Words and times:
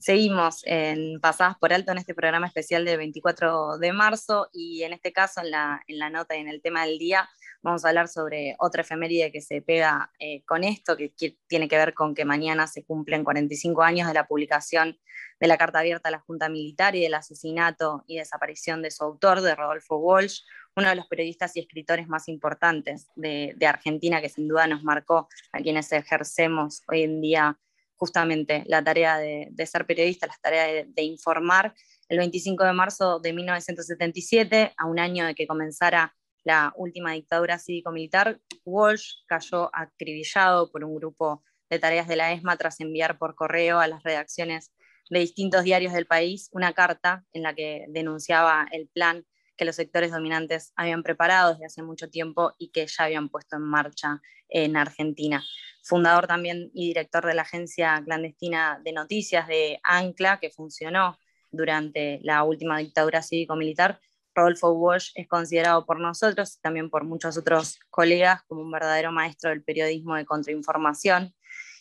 Seguimos 0.00 0.62
en 0.64 1.20
Pasadas 1.20 1.56
por 1.58 1.72
Alto 1.72 1.92
en 1.92 1.98
este 1.98 2.14
programa 2.14 2.46
especial 2.46 2.84
del 2.84 2.98
24 2.98 3.78
de 3.78 3.92
marzo 3.92 4.48
y 4.52 4.82
en 4.82 4.92
este 4.92 5.12
caso 5.12 5.40
en 5.40 5.50
la, 5.50 5.82
en 5.86 5.98
la 5.98 6.10
nota 6.10 6.36
y 6.36 6.40
en 6.40 6.48
el 6.48 6.60
tema 6.60 6.84
del 6.84 6.98
día 6.98 7.28
vamos 7.62 7.84
a 7.84 7.88
hablar 7.88 8.08
sobre 8.08 8.54
otra 8.58 8.82
efeméride 8.82 9.32
que 9.32 9.40
se 9.40 9.62
pega 9.62 10.10
eh, 10.18 10.42
con 10.44 10.64
esto, 10.64 10.96
que, 10.96 11.12
tiene 11.46 11.68
que 11.68 11.76
ver 11.76 11.94
con 11.94 12.14
que 12.14 12.24
mañana 12.24 12.66
se 12.66 12.84
cumplen 12.84 13.24
45 13.24 13.82
años 13.82 14.08
de 14.08 14.14
la 14.14 14.26
publicación 14.26 14.98
de 15.40 15.46
la 15.46 15.56
Carta 15.56 15.80
Abierta 15.80 16.08
a 16.08 16.12
la 16.12 16.20
Junta 16.20 16.48
Militar 16.48 16.94
y 16.94 17.02
del 17.02 17.14
asesinato 17.14 18.04
y 18.06 18.18
desaparición 18.18 18.82
de 18.82 18.90
su 18.90 19.04
autor, 19.04 19.40
de 19.40 19.54
Rodolfo 19.54 19.96
Walsh, 19.96 20.42
uno 20.76 20.88
de 20.88 20.96
los 20.96 21.06
periodistas 21.06 21.56
y 21.56 21.60
escritores 21.60 22.08
más 22.08 22.28
importantes 22.28 23.08
de, 23.16 23.56
Argentina, 23.66 24.20
que 24.20 24.28
sin 24.28 24.48
duda 24.48 24.66
nos 24.66 24.82
marcó 24.84 25.28
a 25.52 25.58
quienes 25.60 25.90
ejercemos 25.92 26.82
hoy 26.88 27.02
en 27.02 27.20
día 27.20 27.58
justamente 27.98 28.64
la 28.66 28.82
tarea 28.82 29.18
de, 29.18 29.66
ser 29.66 29.86
periodista, 29.86 30.26
la 30.26 30.38
tarea 30.40 30.66
de, 30.66 30.86
de, 30.88 31.02
informar. 31.02 31.74
El 32.08 32.18
25 32.18 32.64
de 32.64 32.72
marzo 32.72 33.18
de 33.20 33.32
1977, 33.34 34.72
a 34.76 34.86
un 34.86 34.98
año 34.98 35.26
de 35.26 35.34
que 35.34 35.46
comenzara 35.46 36.14
la 36.44 36.72
última 36.76 37.12
dictadura 37.12 37.58
cívico-militar, 37.58 38.40
Walsh 38.64 39.24
cayó 39.26 39.70
acribillado 39.74 40.70
por 40.70 40.84
un 40.84 40.94
grupo 40.94 41.42
de 41.68 41.78
tareas 41.78 42.08
de 42.08 42.16
la 42.16 42.32
ESMA 42.32 42.56
tras 42.56 42.80
enviar 42.80 43.18
por 43.18 43.34
correo 43.34 43.80
a 43.80 43.88
las 43.88 44.02
redacciones 44.02 44.72
de 45.10 45.20
distintos 45.20 45.64
diarios 45.64 45.92
del 45.92 46.06
país 46.06 46.48
una 46.52 46.72
carta 46.72 47.24
en 47.32 47.42
la 47.42 47.54
que 47.54 47.86
denunciaba 47.88 48.66
el 48.72 48.88
plan 48.88 49.26
que 49.56 49.64
los 49.64 49.76
sectores 49.76 50.12
dominantes 50.12 50.72
habían 50.76 51.02
preparado 51.02 51.52
desde 51.52 51.66
hace 51.66 51.82
mucho 51.82 52.08
tiempo 52.08 52.54
y 52.58 52.70
que 52.70 52.86
ya 52.86 53.04
habían 53.04 53.28
puesto 53.28 53.56
en 53.56 53.62
marcha 53.62 54.20
en 54.48 54.76
Argentina. 54.76 55.44
Fundador 55.88 56.26
también 56.26 56.70
y 56.74 56.88
director 56.88 57.24
de 57.24 57.32
la 57.32 57.42
agencia 57.42 58.02
clandestina 58.04 58.78
de 58.84 58.92
noticias 58.92 59.48
de 59.48 59.80
ANCLA, 59.82 60.38
que 60.38 60.50
funcionó 60.50 61.18
durante 61.50 62.20
la 62.22 62.44
última 62.44 62.76
dictadura 62.76 63.22
cívico-militar, 63.22 63.98
Rodolfo 64.34 64.70
Walsh 64.70 65.12
es 65.14 65.26
considerado 65.26 65.86
por 65.86 65.98
nosotros 65.98 66.56
y 66.56 66.60
también 66.60 66.90
por 66.90 67.04
muchos 67.04 67.38
otros 67.38 67.80
colegas 67.90 68.42
como 68.46 68.60
un 68.60 68.70
verdadero 68.70 69.10
maestro 69.12 69.48
del 69.50 69.64
periodismo 69.64 70.14
de 70.14 70.26
contrainformación. 70.26 71.34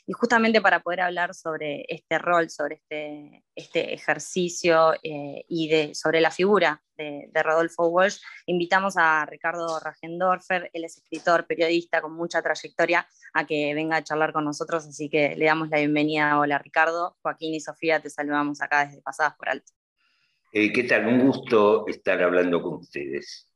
Y 0.09 0.13
justamente 0.13 0.61
para 0.61 0.79
poder 0.79 1.01
hablar 1.01 1.33
sobre 1.35 1.83
este 1.89 2.17
rol, 2.17 2.49
sobre 2.49 2.75
este, 2.75 3.43
este 3.53 3.93
ejercicio 3.93 4.93
eh, 5.03 5.43
y 5.49 5.67
de, 5.67 5.93
sobre 5.95 6.21
la 6.21 6.31
figura 6.31 6.81
de, 6.97 7.29
Rodolfo 7.43 7.87
Walsh, 7.89 8.19
invitamos 8.45 8.95
a 8.95 9.25
Ricardo 9.25 9.81
Ragendorfer, 9.81 10.69
él 10.71 10.85
es 10.85 10.97
escritor, 10.97 11.45
periodista 11.45 12.01
con 12.01 12.13
mucha 12.13 12.41
trayectoria, 12.41 13.05
a 13.33 13.45
que 13.45 13.73
venga 13.75 13.97
a 13.97 14.03
charlar 14.03 14.31
con 14.31 14.45
nosotros, 14.45 14.87
así 14.87 15.09
que 15.09 15.35
le 15.35 15.45
damos 15.45 15.67
la 15.67 15.79
bienvenida. 15.79 16.39
Hola 16.39 16.57
Ricardo, 16.57 17.17
Joaquín 17.21 17.53
y 17.53 17.59
Sofía, 17.59 17.99
te 17.99 18.09
saludamos 18.09 18.61
acá 18.61 18.85
desde 18.85 19.01
Pasadas 19.01 19.35
por 19.35 19.49
Alto. 19.49 19.73
Eh, 20.53 20.71
¿Qué 20.71 20.85
tal? 20.85 21.05
Un 21.05 21.27
gusto 21.27 21.85
estar 21.85 22.23
hablando 22.23 22.61
con 22.61 22.75
ustedes. 22.75 23.51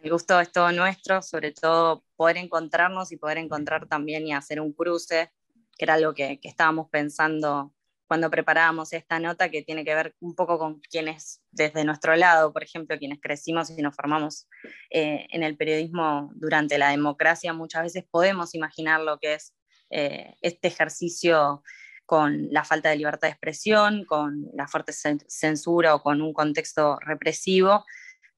El 0.00 0.12
gusto 0.12 0.38
es 0.38 0.52
todo 0.52 0.70
nuestro, 0.70 1.22
sobre 1.22 1.50
todo 1.50 2.04
poder 2.14 2.36
encontrarnos 2.36 3.10
y 3.10 3.16
poder 3.16 3.38
encontrar 3.38 3.88
también 3.88 4.28
y 4.28 4.32
hacer 4.32 4.60
un 4.60 4.72
cruce, 4.72 5.32
que 5.78 5.84
era 5.84 5.94
algo 5.94 6.12
que, 6.12 6.40
estábamos 6.42 6.88
pensando 6.90 7.72
cuando 8.06 8.30
preparábamos 8.30 8.92
esta 8.94 9.20
nota, 9.20 9.50
que 9.50 9.62
tiene 9.62 9.84
que 9.84 9.94
ver 9.94 10.14
un 10.20 10.34
poco 10.34 10.58
con 10.58 10.80
quienes 10.80 11.42
desde 11.50 11.84
nuestro 11.84 12.16
lado, 12.16 12.52
por 12.52 12.62
ejemplo, 12.62 12.98
quienes 12.98 13.20
crecimos 13.20 13.70
y 13.70 13.82
nos 13.82 13.94
formamos 13.94 14.48
eh, 14.90 15.26
en 15.30 15.42
el 15.42 15.56
periodismo 15.56 16.30
durante 16.34 16.78
la 16.78 16.90
democracia, 16.90 17.52
muchas 17.52 17.82
veces 17.82 18.04
podemos 18.10 18.54
imaginar 18.54 19.00
lo 19.02 19.18
que 19.18 19.34
es 19.34 19.54
eh, 19.90 20.34
este 20.40 20.68
ejercicio 20.68 21.62
con 22.06 22.48
la 22.50 22.64
falta 22.64 22.88
de 22.88 22.96
libertad 22.96 23.28
de 23.28 23.32
expresión, 23.32 24.06
con 24.06 24.46
la 24.54 24.66
fuerte 24.66 24.94
censura 24.94 25.94
o 25.94 26.02
con 26.02 26.22
un 26.22 26.32
contexto 26.32 26.98
represivo, 27.00 27.84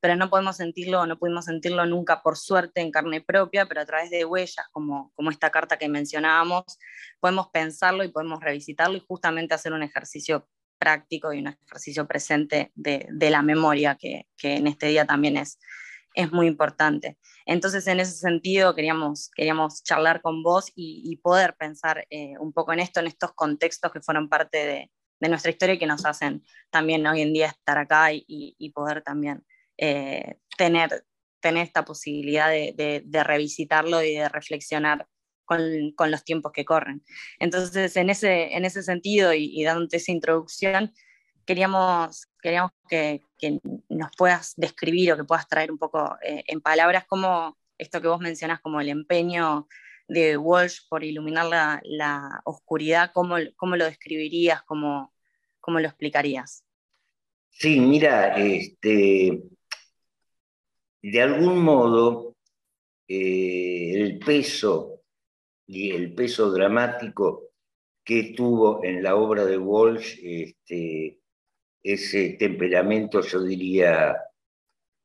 pero 0.00 0.16
no 0.16 0.30
podemos 0.30 0.56
sentirlo, 0.56 1.06
no 1.06 1.18
pudimos 1.18 1.44
sentirlo 1.44 1.84
nunca 1.86 2.22
por 2.22 2.36
suerte 2.36 2.80
en 2.80 2.90
carne 2.90 3.20
propia, 3.20 3.66
pero 3.66 3.82
a 3.82 3.86
través 3.86 4.10
de 4.10 4.24
huellas 4.24 4.66
como, 4.72 5.12
como 5.14 5.30
esta 5.30 5.50
carta 5.50 5.78
que 5.78 5.88
mencionábamos, 5.88 6.78
podemos 7.20 7.48
pensarlo 7.48 8.02
y 8.04 8.08
podemos 8.08 8.40
revisitarlo 8.40 8.96
y 8.96 9.04
justamente 9.06 9.54
hacer 9.54 9.72
un 9.72 9.82
ejercicio 9.82 10.48
práctico 10.78 11.32
y 11.32 11.40
un 11.40 11.48
ejercicio 11.48 12.06
presente 12.08 12.72
de, 12.74 13.06
de 13.10 13.30
la 13.30 13.42
memoria, 13.42 13.96
que, 13.96 14.26
que 14.36 14.54
en 14.54 14.66
este 14.66 14.86
día 14.86 15.04
también 15.04 15.36
es, 15.36 15.58
es 16.14 16.32
muy 16.32 16.46
importante. 16.46 17.18
Entonces, 17.46 17.86
en 17.86 18.00
ese 18.00 18.12
sentido, 18.12 18.74
queríamos, 18.74 19.30
queríamos 19.34 19.82
charlar 19.82 20.22
con 20.22 20.42
vos 20.42 20.70
y, 20.74 21.16
poder 21.22 21.54
pensar 21.56 22.06
eh, 22.10 22.34
un 22.38 22.52
poco 22.52 22.72
en 22.72 22.80
esto, 22.80 23.00
en 23.00 23.06
estos 23.06 23.32
contextos 23.34 23.92
que 23.92 24.00
fueron 24.00 24.28
parte 24.28 24.66
de, 24.66 24.90
nuestra 25.28 25.50
historia 25.50 25.74
y 25.74 25.78
que 25.78 25.86
nos 25.86 26.06
hacen 26.06 26.42
también 26.70 27.06
hoy 27.06 27.20
en 27.20 27.34
día 27.34 27.48
estar 27.48 27.76
acá 27.76 28.08
y, 28.12 28.72
poder 28.74 29.02
también 29.02 29.44
eh, 29.80 30.36
tener, 30.58 31.04
tener 31.40 31.64
esta 31.64 31.84
posibilidad 31.86 32.50
de, 32.50 33.24
revisitarlo 33.24 34.02
y 34.02 34.14
de 34.14 34.28
reflexionar 34.28 35.08
con, 35.46 36.10
los 36.10 36.24
tiempos 36.24 36.52
que 36.52 36.66
corren. 36.66 37.02
Entonces, 37.38 37.96
en 37.96 38.10
ese, 38.10 38.54
en 38.54 38.66
ese 38.66 38.82
sentido 38.82 39.32
y, 39.32 39.50
y 39.58 39.64
dándote 39.64 39.96
esa 39.96 40.12
introducción, 40.12 40.92
queríamos, 41.46 42.28
queríamos 42.42 42.72
que, 42.88 43.22
nos 43.88 44.10
puedas 44.18 44.52
describir 44.56 45.12
o 45.12 45.16
que 45.16 45.24
puedas 45.24 45.48
traer 45.48 45.72
un 45.72 45.78
poco 45.78 46.16
eh, 46.22 46.44
en 46.46 46.60
palabras 46.60 47.06
como 47.06 47.56
esto 47.78 48.02
que 48.02 48.08
vos 48.08 48.20
mencionas 48.20 48.60
como 48.60 48.80
el 48.80 48.90
empeño 48.90 49.66
de 50.08 50.36
Walsh 50.36 50.80
por 50.90 51.04
iluminar 51.04 51.46
la, 51.46 52.42
oscuridad, 52.44 53.12
¿cómo, 53.14 53.36
¿cómo, 53.56 53.76
lo 53.76 53.86
describirías, 53.86 54.62
cómo, 54.62 55.14
cómo 55.58 55.80
lo 55.80 55.88
explicarías? 55.88 56.64
Sí, 57.48 57.80
mira, 57.80 58.36
este, 58.36 59.42
de 61.02 61.22
algún 61.22 61.62
modo 61.62 62.36
eh, 63.08 63.92
el 63.94 64.18
peso 64.18 65.02
y 65.66 65.90
el 65.90 66.14
peso 66.14 66.50
dramático 66.50 67.50
que 68.04 68.34
tuvo 68.36 68.84
en 68.84 69.02
la 69.02 69.16
obra 69.16 69.44
de 69.44 69.56
Walsh 69.56 70.18
este, 70.22 71.20
ese 71.82 72.30
temperamento, 72.30 73.20
yo 73.20 73.42
diría, 73.42 74.16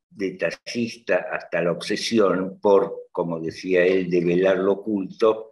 detallista 0.09 1.27
hasta 1.31 1.61
la 1.61 1.71
obsesión 1.71 2.59
por, 2.59 3.07
como 3.11 3.39
decía 3.39 3.85
él, 3.85 4.09
develar 4.09 4.57
lo 4.57 4.73
oculto, 4.73 5.51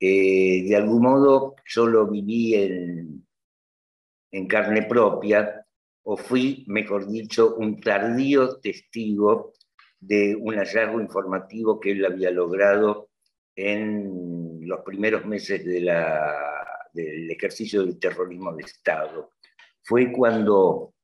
eh, 0.00 0.64
de 0.66 0.76
algún 0.76 1.02
modo 1.02 1.56
yo 1.66 1.86
lo 1.86 2.06
viví 2.06 2.54
en, 2.54 3.26
en 4.30 4.46
carne 4.46 4.82
propia, 4.82 5.66
o 6.04 6.16
fui, 6.16 6.64
mejor 6.68 7.08
dicho, 7.08 7.56
un 7.56 7.80
tardío 7.80 8.58
testigo 8.60 9.52
de 10.00 10.36
un 10.36 10.54
hallazgo 10.56 11.00
informativo 11.00 11.80
que 11.80 11.92
él 11.92 12.04
había 12.04 12.30
logrado 12.30 13.08
en 13.56 14.60
los 14.66 14.80
primeros 14.80 15.24
meses 15.26 15.64
del 15.64 17.30
ejercicio 17.30 17.84
del 17.84 17.98
terrorismo 17.98 18.54
de 18.54 18.62
Estado 18.62 19.32
fue 19.82 20.12
cuando 20.12 20.94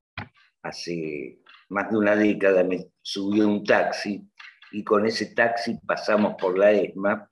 hace 0.62 1.40
más 1.70 1.90
de 1.90 1.96
una 1.96 2.14
década 2.14 2.62
me 2.62 2.90
subí 3.00 3.40
a 3.40 3.46
un 3.46 3.64
taxi 3.64 4.22
y 4.72 4.84
con 4.84 5.06
ese 5.06 5.34
taxi 5.34 5.78
pasamos 5.86 6.34
por 6.38 6.58
la 6.58 6.72
ESMA 6.72 7.28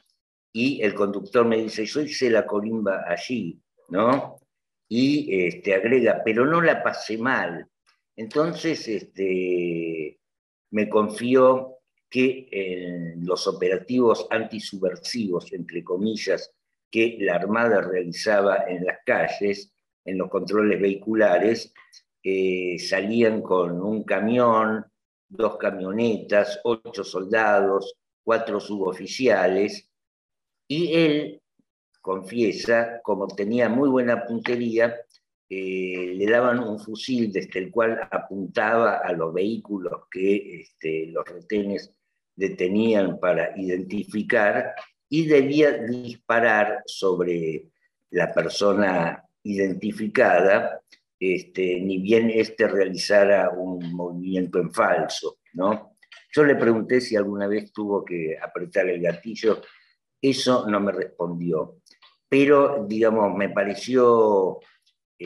y 0.53 0.83
el 0.83 0.95
conductor 0.95 1.47
me 1.47 1.57
dice, 1.57 1.85
yo 1.87 2.01
hice 2.01 2.31
la 2.31 2.47
colimba 2.47 3.05
allí, 3.07 3.61
¿no? 3.89 4.37
Y 4.89 5.47
este, 5.47 5.75
agrega, 5.75 6.23
pero 6.25 6.45
no 6.47 6.61
la 6.61 6.83
pasé 6.83 7.17
mal. 7.17 7.67
Entonces 8.17 8.87
este, 8.89 10.21
me 10.73 10.89
confió 10.89 11.79
que 12.11 12.49
en 12.51 13.25
los 13.25 13.47
operativos 13.47 14.27
antisubversivos, 14.31 15.53
entre 15.53 15.83
comillas, 15.85 16.53
que 16.91 17.17
la 17.21 17.37
Armada 17.37 17.81
realizaba 17.81 18.65
en 18.69 18.85
las 18.85 18.99
calles, 19.05 19.73
en 20.05 20.19
los 20.19 20.29
controles 20.29 20.81
vehiculares, 20.81 21.73
eh, 22.23 22.77
salían 22.79 23.41
con 23.41 23.81
un 23.81 24.05
camión, 24.05 24.85
dos 25.29 25.57
camionetas, 25.57 26.61
ocho 26.65 27.03
soldados, 27.03 27.95
cuatro 28.23 28.61
suboficiales, 28.61 29.89
y 30.69 30.95
él 30.95 31.43
confiesa, 32.01 33.01
como 33.03 33.27
tenía 33.27 33.69
muy 33.69 33.89
buena 33.89 34.25
puntería, 34.27 34.97
eh, 35.55 36.15
le 36.15 36.31
daban 36.31 36.61
un 36.61 36.79
fusil 36.79 37.31
desde 37.31 37.59
el 37.59 37.71
cual 37.71 38.09
apuntaba 38.11 39.03
a 39.05 39.13
los 39.13 39.35
vehículos 39.35 40.05
que 40.11 40.63
este, 40.63 41.09
los 41.09 41.29
retenes 41.29 41.93
detenían 42.35 43.21
para 43.21 43.53
identificar 43.61 44.73
y 45.11 45.27
debía 45.27 45.73
disparar 45.73 46.83
sobre 46.87 47.67
la 48.13 48.33
persona 48.33 49.23
identificada, 49.43 50.81
este, 51.21 51.81
ni 51.83 51.99
bien 51.99 52.31
éste 52.31 52.67
realizara 52.67 53.51
un 53.51 53.93
movimiento 53.93 54.59
en 54.59 54.73
falso, 54.73 55.41
¿no? 55.53 55.99
Yo 56.35 56.45
le 56.45 56.57
pregunté 56.57 56.99
si 57.03 57.15
alguna 57.15 57.47
vez 57.47 57.71
tuvo 57.75 58.03
que 58.07 58.39
apretar 58.41 58.89
el 58.89 59.03
gatillo, 59.03 59.61
eso 60.19 60.67
no 60.67 60.81
me 60.81 60.93
respondió, 60.93 61.83
pero, 62.27 62.87
digamos, 62.89 63.37
me 63.37 63.51
pareció 63.51 64.61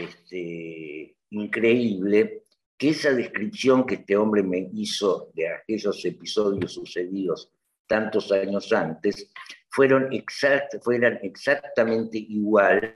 este, 0.02 1.16
increíble 1.30 2.42
que 2.76 2.90
esa 2.90 3.12
descripción 3.12 3.86
que 3.86 3.94
este 3.96 4.16
hombre 4.16 4.42
me 4.42 4.68
hizo 4.74 5.30
de 5.34 5.48
aquellos 5.48 6.04
episodios 6.04 6.74
sucedidos 6.74 7.50
tantos 7.86 8.30
años 8.32 8.72
antes, 8.72 9.30
fueron, 9.68 10.12
exact, 10.12 10.82
fueran 10.82 11.20
exactamente 11.22 12.18
igual 12.18 12.92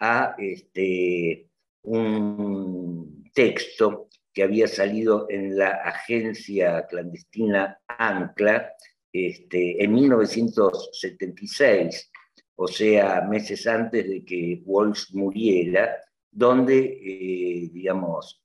a 0.00 0.34
este, 0.38 1.48
un 1.82 3.30
texto 3.32 4.08
que 4.32 4.42
había 4.42 4.66
salido 4.66 5.28
en 5.30 5.56
la 5.56 5.68
agencia 5.70 6.84
clandestina 6.86 7.78
ANCLA 7.86 8.72
este, 9.12 9.80
en 9.82 9.94
1976, 9.94 12.10
o 12.56 12.66
sea, 12.68 13.22
meses 13.22 13.66
antes 13.66 14.06
de 14.06 14.22
que 14.24 14.60
Walsh 14.64 15.14
muriera, 15.14 15.96
donde, 16.30 16.78
eh, 16.78 17.70
digamos, 17.72 18.42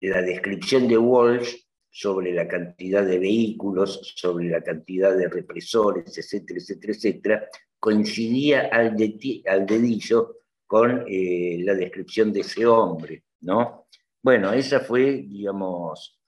la 0.00 0.22
descripción 0.22 0.88
de 0.88 0.98
Walsh 0.98 1.56
sobre 1.88 2.32
la 2.32 2.48
cantidad 2.48 3.04
de 3.04 3.18
vehículos, 3.18 4.14
sobre 4.16 4.48
la 4.48 4.62
cantidad 4.62 5.14
de 5.14 5.28
represores, 5.28 6.16
etcétera, 6.16 6.58
etcétera, 6.58 6.92
etcétera, 6.94 7.48
coincidía 7.78 8.68
al, 8.72 8.96
dedillo 8.96 10.36
con 10.66 11.04
eh, 11.06 11.58
la 11.60 11.74
descripción 11.74 12.32
de 12.32 12.40
ese 12.40 12.64
hombre, 12.64 13.24
¿no? 13.40 13.88
Bueno, 14.22 14.52
esa 14.52 14.80
fue, 14.80 15.24
digamos, 15.28 16.18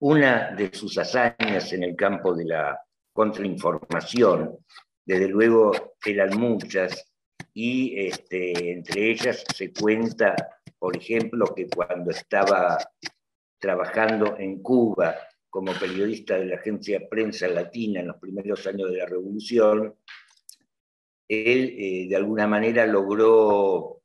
una 0.00 0.54
de 0.54 0.72
sus 0.72 0.96
hazañas 0.96 1.72
en 1.72 1.82
el 1.82 1.96
campo 1.96 2.34
de 2.34 2.44
la 2.44 2.78
contrainformación. 3.12 4.58
Desde 5.04 5.26
luego 5.26 5.72
eran 6.04 6.38
muchas 6.38 7.09
y 7.54 7.98
este, 8.06 8.72
entre 8.72 9.10
ellas 9.10 9.44
se 9.54 9.72
cuenta, 9.72 10.34
por 10.78 10.96
ejemplo, 10.96 11.52
que 11.54 11.68
cuando 11.68 12.10
estaba 12.10 12.78
trabajando 13.58 14.36
en 14.38 14.62
Cuba 14.62 15.16
como 15.48 15.72
periodista 15.72 16.38
de 16.38 16.46
la 16.46 16.56
agencia 16.56 17.08
Prensa 17.08 17.48
Latina 17.48 18.00
en 18.00 18.08
los 18.08 18.16
primeros 18.16 18.66
años 18.66 18.90
de 18.90 18.98
la 18.98 19.06
Revolución, 19.06 19.94
él 21.28 21.74
eh, 21.78 22.06
de 22.08 22.16
alguna 22.16 22.46
manera 22.46 22.86
logró 22.86 24.00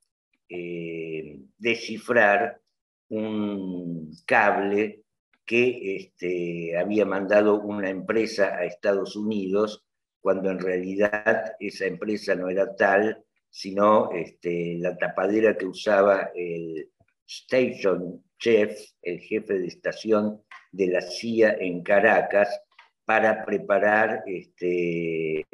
eh, 0.50 1.40
descifrar 1.58 2.62
un 3.10 4.12
cable 4.26 5.04
que 5.46 5.96
este, 5.96 6.78
había 6.78 7.06
mandado 7.06 7.62
una 7.62 7.90
empresa 7.90 8.56
a 8.56 8.66
Estados 8.66 9.16
Unidos, 9.16 9.85
cuando 10.26 10.50
en 10.50 10.58
realidad 10.58 11.54
esa 11.60 11.86
empresa 11.86 12.34
no 12.34 12.50
era 12.50 12.76
tal, 12.76 13.24
sino 13.48 14.10
este, 14.12 14.76
la 14.80 14.98
tapadera 14.98 15.56
que 15.56 15.68
usaba 15.68 16.32
el 16.34 16.90
Station 17.28 18.26
Chef, 18.40 18.76
el 19.04 19.20
jefe 19.20 19.60
de 19.60 19.68
estación 19.68 20.42
de 20.72 20.88
la 20.88 21.02
CIA 21.02 21.58
en 21.60 21.84
Caracas, 21.84 22.60
para 23.06 23.46
preparar 23.46 24.24
este, 24.26 25.46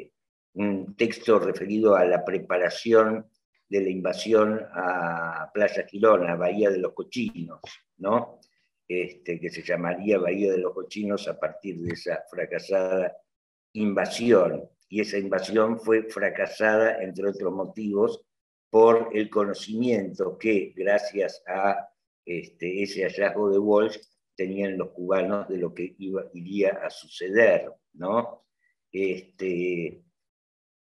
un 0.54 0.96
texto 0.96 1.38
referido 1.38 1.94
a 1.94 2.06
la 2.06 2.24
preparación 2.24 3.26
de 3.68 3.80
la 3.82 3.90
invasión 3.90 4.58
a 4.72 5.50
Playa 5.52 5.86
Girona, 5.86 6.34
Bahía 6.34 6.70
de 6.70 6.78
los 6.78 6.94
Cochinos, 6.94 7.60
¿no? 7.98 8.40
Este, 8.88 9.38
que 9.38 9.50
se 9.50 9.62
llamaría 9.62 10.16
Bahía 10.16 10.50
de 10.50 10.58
los 10.60 10.72
Cochinos 10.72 11.28
a 11.28 11.38
partir 11.38 11.78
de 11.78 11.92
esa 11.92 12.24
fracasada 12.30 13.14
invasión. 13.74 14.68
Y 14.88 15.00
esa 15.00 15.18
invasión 15.18 15.80
fue 15.80 16.04
fracasada, 16.04 17.02
entre 17.02 17.28
otros 17.28 17.52
motivos, 17.52 18.24
por 18.70 19.10
el 19.12 19.30
conocimiento 19.30 20.38
que, 20.38 20.72
gracias 20.76 21.42
a 21.46 21.88
este, 22.24 22.82
ese 22.82 23.02
hallazgo 23.02 23.50
de 23.50 23.58
Walsh, 23.58 23.98
tenían 24.34 24.78
los 24.78 24.90
cubanos 24.90 25.48
de 25.48 25.58
lo 25.58 25.74
que 25.74 25.94
iba, 25.98 26.24
iría 26.32 26.80
a 26.84 26.90
suceder, 26.90 27.70
¿no? 27.94 28.44
Este, 28.90 30.02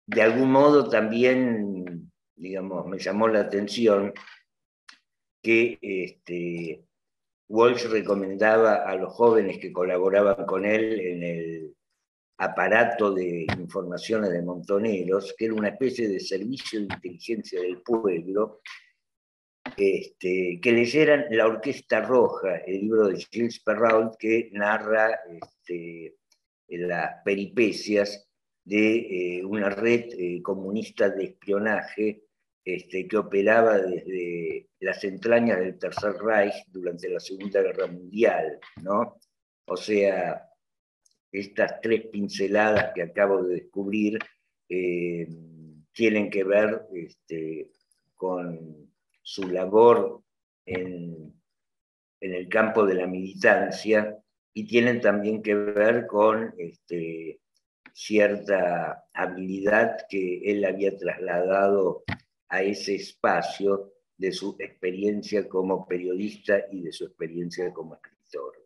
de 0.07 0.21
algún 0.21 0.51
modo 0.51 0.89
también, 0.89 2.11
digamos, 2.35 2.85
me 2.87 2.99
llamó 2.99 3.27
la 3.27 3.41
atención 3.41 4.13
que 5.41 5.77
este, 5.81 6.85
Walsh 7.47 7.85
recomendaba 7.85 8.75
a 8.75 8.95
los 8.95 9.13
jóvenes 9.13 9.59
que 9.59 9.71
colaboraban 9.71 10.45
con 10.45 10.65
él 10.65 10.99
en 10.99 11.23
el 11.23 11.75
aparato 12.37 13.13
de 13.13 13.45
informaciones 13.57 14.31
de 14.31 14.41
Montoneros, 14.41 15.33
que 15.37 15.45
era 15.45 15.53
una 15.53 15.69
especie 15.69 16.07
de 16.07 16.19
servicio 16.19 16.79
de 16.79 16.93
inteligencia 16.93 17.61
del 17.61 17.81
pueblo, 17.81 18.61
este, 19.77 20.59
que 20.61 20.71
leyeran 20.71 21.25
La 21.31 21.47
Orquesta 21.47 22.01
Roja, 22.01 22.57
el 22.57 22.81
libro 22.81 23.07
de 23.07 23.17
Gilles 23.17 23.59
Perrault, 23.61 24.15
que 24.17 24.49
narra 24.53 25.19
este, 25.27 26.15
las 26.67 27.23
peripecias 27.23 28.29
de 28.63 29.37
eh, 29.37 29.45
una 29.45 29.69
red 29.69 30.05
eh, 30.17 30.41
comunista 30.41 31.09
de 31.09 31.25
espionaje 31.25 32.23
este, 32.63 33.07
que 33.07 33.17
operaba 33.17 33.77
desde 33.77 34.69
las 34.79 35.03
entrañas 35.03 35.59
del 35.59 35.77
Tercer 35.77 36.13
Reich 36.13 36.65
durante 36.67 37.09
la 37.09 37.19
Segunda 37.19 37.61
Guerra 37.61 37.87
Mundial, 37.87 38.59
¿no? 38.81 39.17
O 39.67 39.77
sea, 39.77 40.49
estas 41.39 41.79
tres 41.81 42.07
pinceladas 42.07 42.91
que 42.93 43.03
acabo 43.03 43.43
de 43.43 43.55
descubrir 43.55 44.19
eh, 44.69 45.27
tienen 45.91 46.29
que 46.29 46.43
ver 46.43 46.81
este, 46.93 47.71
con 48.15 48.91
su 49.21 49.47
labor 49.47 50.23
en, 50.65 51.33
el 52.21 52.49
campo 52.49 52.85
de 52.85 52.95
la 52.95 53.05
militancia 53.05 54.17
y 54.53 54.65
tienen 54.65 54.99
también 54.99 55.43
que 55.43 55.53
ver 55.53 56.07
con 56.07 56.55
este, 56.57 57.39
cierta 57.93 59.05
habilidad 59.13 59.97
que 60.09 60.39
él 60.51 60.65
había 60.65 60.97
trasladado 60.97 62.03
a 62.49 62.63
ese 62.63 62.95
espacio 62.95 63.93
de 64.17 64.31
su 64.31 64.55
experiencia 64.59 65.47
como 65.47 65.87
periodista 65.87 66.65
y 66.71 66.81
de 66.81 66.91
su 66.91 67.05
experiencia 67.05 67.71
como 67.71 67.95
escritor. 67.95 68.64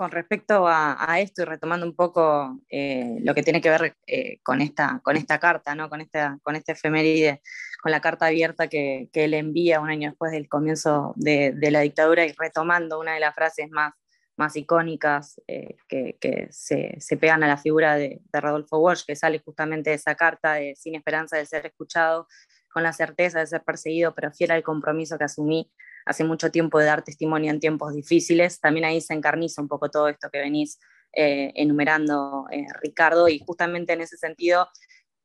Con 0.00 0.12
respecto 0.12 0.66
a, 0.66 1.20
esto 1.20 1.42
y 1.42 1.44
retomando 1.44 1.84
un 1.84 1.94
poco 1.94 2.58
eh, 2.70 3.18
lo 3.20 3.34
que 3.34 3.42
tiene 3.42 3.60
que 3.60 3.68
ver 3.68 3.96
eh, 4.06 4.40
con, 4.42 4.62
esta, 4.62 4.98
con 5.04 5.18
esta 5.18 5.38
carta, 5.38 5.74
¿no? 5.74 5.90
con, 5.90 6.00
esta, 6.00 6.38
con 6.42 6.56
este 6.56 6.72
efeméride, 6.72 7.42
con 7.82 7.92
la 7.92 8.00
carta 8.00 8.24
abierta 8.24 8.66
que, 8.66 9.10
él 9.12 9.34
envía 9.34 9.78
un 9.78 9.90
año 9.90 10.08
después 10.08 10.32
del 10.32 10.48
comienzo 10.48 11.12
de, 11.16 11.54
la 11.70 11.80
dictadura 11.80 12.24
y 12.24 12.32
retomando 12.32 12.98
una 12.98 13.12
de 13.12 13.20
las 13.20 13.34
frases 13.34 13.68
más 13.70 13.92
más 14.38 14.56
icónicas 14.56 15.38
eh, 15.46 15.76
que, 15.86 16.48
se, 16.50 17.16
pegan 17.18 17.42
a 17.42 17.48
la 17.48 17.58
figura 17.58 17.94
de, 17.96 18.22
de, 18.32 18.40
Rodolfo 18.40 18.78
Walsh, 18.78 19.04
que 19.06 19.16
sale 19.16 19.40
justamente 19.40 19.90
de 19.90 19.96
esa 19.96 20.14
carta 20.14 20.54
de 20.54 20.76
sin 20.76 20.94
esperanza 20.94 21.36
de 21.36 21.44
ser 21.44 21.66
escuchado, 21.66 22.26
con 22.72 22.82
la 22.82 22.94
certeza 22.94 23.40
de 23.40 23.46
ser 23.46 23.62
perseguido, 23.64 24.14
pero 24.14 24.32
fiel 24.32 24.52
al 24.52 24.62
compromiso 24.62 25.18
que 25.18 25.24
asumí 25.24 25.70
hace 26.06 26.24
mucho 26.24 26.50
tiempo 26.50 26.78
de 26.78 26.86
dar 26.86 27.02
testimonio 27.02 27.50
en 27.50 27.60
tiempos 27.60 27.94
difíciles. 27.94 28.60
También 28.60 28.86
ahí 28.86 29.00
se 29.00 29.14
encarniza 29.14 29.62
un 29.62 29.68
poco 29.68 29.90
todo 29.90 30.08
esto 30.08 30.30
que 30.30 30.38
venís 30.38 30.78
eh, 31.12 31.52
enumerando, 31.54 32.46
eh, 32.50 32.66
Ricardo, 32.80 33.28
y 33.28 33.38
justamente 33.38 33.92
en 33.92 34.00
ese 34.00 34.16
sentido, 34.16 34.68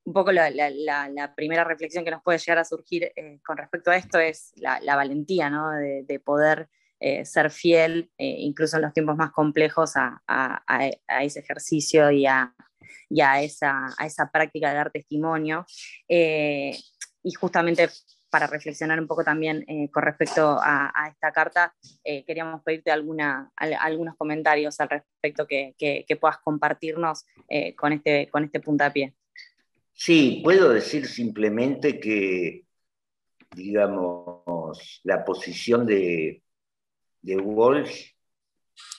un 0.04 0.14
poco 0.14 0.32
la, 0.32 1.34
primera 1.36 1.64
reflexión 1.64 2.06
que 2.06 2.12
nos 2.12 2.24
puede 2.24 2.38
llegar 2.38 2.60
a 2.60 2.66
surgir 2.66 3.12
con 3.46 3.58
respecto 3.58 3.92
a 3.92 3.98
esto 3.98 4.20
es 4.20 4.52
la, 4.56 4.96
valentía 4.96 5.50
¿no? 5.50 5.72
de, 5.72 6.04
de 6.04 6.20
poder 6.20 6.70
eh, 7.00 7.26
ser 7.26 7.52
fiel, 7.52 8.10
eh, 8.18 8.38
incluso 8.40 8.78
en 8.78 8.84
los 8.84 8.94
tiempos 8.94 9.18
más 9.18 9.32
complejos, 9.32 9.94
a, 9.96 10.22
ese 11.22 11.40
ejercicio 11.40 12.10
y, 12.10 12.26
a, 12.26 12.54
esa, 13.42 14.32
práctica 14.32 14.70
de 14.70 14.76
dar 14.76 14.92
testimonio. 14.92 15.66
Eh, 16.08 16.78
y 17.22 17.34
justamente 17.34 17.90
para 18.36 18.48
reflexionar 18.48 19.00
un 19.00 19.08
poco 19.08 19.24
también 19.24 19.66
con 19.94 20.04
respecto 20.04 20.58
a, 20.62 20.92
esta 21.10 21.32
carta, 21.32 21.74
queríamos 22.04 22.62
pedirte 22.64 22.92
algunos 22.92 24.18
comentarios 24.18 24.78
al 24.82 24.90
respecto 24.90 25.48
que, 25.48 26.06
puedas 26.20 26.40
compartirnos 26.40 27.26
con, 27.78 27.94
este, 27.94 28.28
con 28.30 28.44
este 28.44 28.60
puntapié. 28.60 29.14
Sí, 29.94 30.42
puedo 30.44 30.74
decir 30.74 31.08
simplemente 31.08 31.98
que, 31.98 32.66
digamos, 33.56 35.00
la 35.06 35.24
posición 35.24 35.86
de, 35.86 36.44
de 37.22 37.38
Walsh 37.38 38.12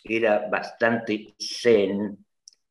era 0.02 0.48
bastante 0.48 1.34
zen 1.38 2.24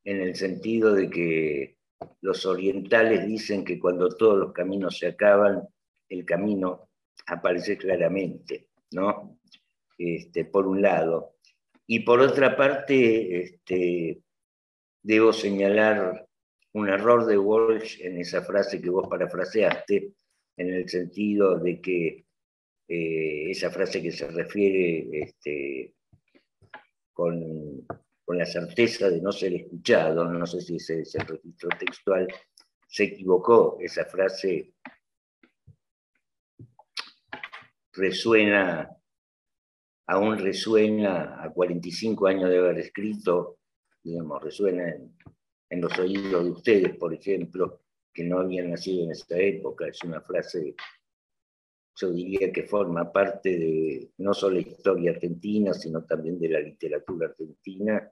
en 0.03 0.19
el 0.19 0.36
sentido 0.36 0.95
de 0.95 1.12
que 1.12 1.77
los 2.22 2.43
orientales 2.48 3.27
dicen 3.27 3.63
que 3.63 3.77
cuando 3.77 4.10
todos 4.10 4.39
los 4.39 4.51
caminos 4.51 4.98
se 4.98 5.05
acaban, 5.05 5.69
el 6.09 6.25
camino 6.25 6.89
aparece 7.27 7.77
claramente, 7.77 8.69
¿no? 8.91 9.39
Este, 9.97 10.45
por 10.45 10.67
un 10.67 10.81
lado. 10.81 11.35
Y 11.88 12.00
por 12.00 12.19
otra 12.19 12.55
parte, 12.55 13.41
este, 13.41 14.21
debo 15.01 15.31
señalar 15.31 16.27
un 16.74 16.89
error 16.89 17.25
de 17.25 17.38
Walsh 17.38 18.01
en 18.01 18.19
esa 18.19 18.41
frase 18.41 18.81
que 18.81 18.89
vos 18.89 19.07
parafraseaste, 19.07 20.12
en 20.57 20.74
el 20.74 20.89
sentido 20.89 21.59
de 21.59 21.79
que 21.79 22.25
eh, 22.88 23.50
esa 23.50 23.71
frase 23.71 24.01
que 24.01 24.12
se 24.12 24.27
refiere 24.27 25.07
este, 25.12 25.93
con, 27.13 27.85
la 28.27 28.45
certeza 28.45 29.09
de 29.09 29.21
no 29.21 29.31
ser 29.31 29.53
escuchado, 29.53 30.25
no 30.25 30.45
sé 30.45 30.59
si 30.59 30.75
ese 30.75 31.01
es 31.01 31.15
el 31.15 31.27
registro 31.27 31.69
textual, 31.79 32.27
se 32.88 33.05
equivocó, 33.05 33.77
esa 33.79 34.03
frase 34.05 34.74
resuena, 37.96 38.90
aún 40.08 40.38
resuena 40.38 41.44
a 41.44 41.52
45 41.52 42.28
años 42.28 42.50
de 42.50 42.58
haber 42.58 42.80
escrito, 42.80 43.60
digamos, 44.04 44.42
resuena 44.44 44.90
en, 44.90 45.82
los 45.82 45.98
oídos 46.00 46.44
de 46.46 46.52
ustedes, 46.52 46.98
por 46.98 47.14
ejemplo, 47.14 47.82
que 48.14 48.24
no 48.24 48.40
habían 48.40 48.72
nacido 48.72 49.04
en 49.04 49.12
esta 49.12 49.38
época. 49.38 49.88
Es 49.88 50.02
una 50.04 50.22
frase, 50.22 50.75
yo 51.98 52.12
diría 52.12 52.52
que 52.52 52.64
forma 52.64 53.12
parte 53.12 53.58
de 53.58 54.12
no 54.20 54.34
solo 54.34 54.56
la 54.56 54.62
historia 54.62 55.12
argentina, 55.12 55.74
sino 55.74 56.06
también 56.06 56.40
de 56.40 56.50
la 56.50 56.60
literatura 56.62 57.28
argentina 57.28 58.10